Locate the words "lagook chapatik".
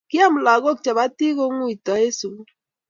0.47-1.31